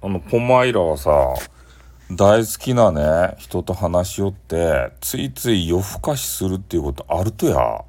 [0.00, 1.10] あの、ポマイラはさ、
[2.10, 7.84] 大好きなね、人と話しよって、ついつい夜更かしするっていうことあるとや。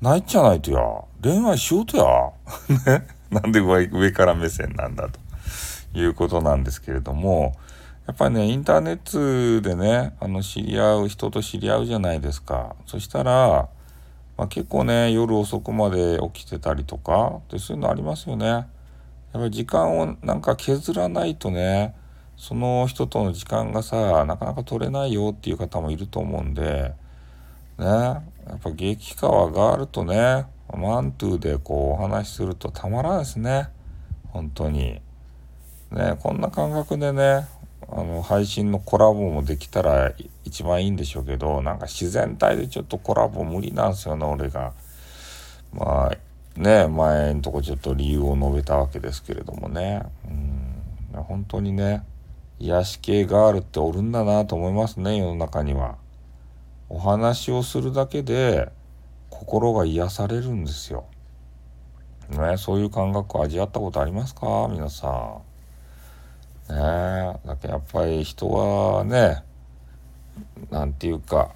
[0.00, 0.80] 泣いちゃないとや。
[1.22, 2.04] 恋愛しようとや。
[2.98, 3.06] ね。
[3.30, 5.18] なんで上から目線なんだと
[5.98, 7.54] いうことなんですけれども、
[8.06, 12.74] やっぱりね、インターネットでね、あの、知り合う人と知り合うじゃないですか。
[12.86, 13.68] そしたら、
[14.36, 18.66] まあ、結構ね、夜遅くまで起きてたりとか、でそういうのありますよね。
[19.36, 21.94] やっぱり時間をなんか削らないとね、
[22.38, 26.94] その人との時間がさなかなか取れないよっていう方もいると思うんで
[27.78, 28.22] ねや
[28.54, 33.68] っぱ激川ガールとねマントゥーでこうお話しするとたまらんですね。
[34.30, 35.00] 本当に。
[35.92, 37.46] ねこんな感覚でね
[37.88, 40.12] あの配信のコラボもできたら
[40.44, 44.72] 一番いいんでしょうけどなんか自然体でちょっとコラボ無理なんですよね俺が。
[45.72, 46.25] まあ
[46.56, 50.32] ね前んとこちょっと理由を述べたわけですけれどもねう
[51.18, 52.02] ん本当にね
[52.58, 55.96] 癒し系ガールっておるんだなと思いますね世の中には。
[56.88, 58.70] お話をするだけで
[59.28, 61.04] 心が癒されるんですよ。
[62.30, 64.68] ね、そういう感覚味わったことありますか？
[64.70, 65.08] 皆さ
[66.68, 66.72] ん。
[66.72, 69.42] ねえだけどやっぱり人はね
[70.70, 71.50] なんていうか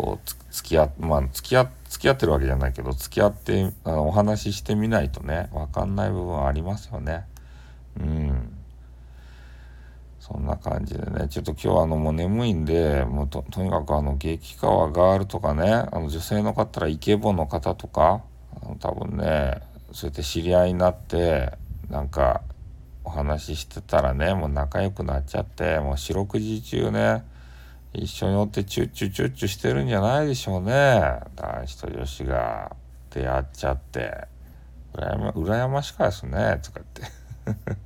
[0.00, 7.24] こう付き合まあ付き合付き合ってるわけじゃないけど付き合ってあのお話ししてみないとね分かんない部分ありますよね。
[7.98, 8.56] うん。
[10.18, 18.22] そんな感じでね、ちょっと今日はあのもう眠いんで、もうととにかくあの激川ガールとかね、あの女性の方らイケボの方とか、
[18.62, 19.60] あの多分ね、
[19.92, 21.52] そうやって知り合いになって、
[21.88, 22.42] なんか
[23.02, 27.24] お話ししてたらね、もう仲良くなっちゃって、もう四六時中ね、
[27.92, 31.20] 一緒におってチュッチュチュッチュしてるんじゃないでしょうね。
[31.36, 32.76] 男子と女子が。
[33.10, 34.28] 出会っちゃって、
[34.94, 37.02] 羨ま羨ましかですね、とかって。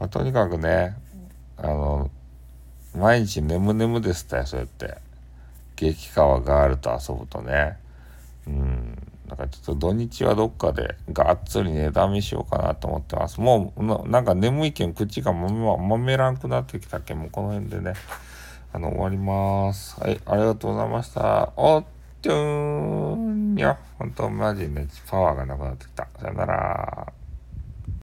[0.00, 0.96] まあ、とにかくね、
[1.56, 2.10] あの
[2.94, 4.96] 毎日眠眠ですってそうやって。
[5.76, 7.78] 激川ガールと遊ぶとね。
[8.46, 9.12] うん。
[9.28, 13.40] なんかちょっと土日はどっかでがっつり寝だめしようかなと思ってます。
[13.40, 17.12] もうなんか眠いけん口がまめまめらんくなってきたけ？
[17.12, 17.92] んもうこの辺でね。
[18.72, 19.98] あの終わります。
[20.00, 21.52] はいありがとうございました。
[21.56, 21.84] おっ
[22.22, 23.58] とーん。
[23.58, 26.06] いや本当マジでパワーがなくなってきた。
[26.20, 26.87] さよなら。